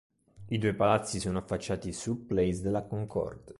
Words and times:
I 0.47 0.57
due 0.57 0.73
palazzi 0.73 1.19
sono 1.19 1.37
affacciati 1.37 1.93
su 1.93 2.25
Place 2.25 2.63
de 2.63 2.71
la 2.71 2.81
Concorde. 2.81 3.49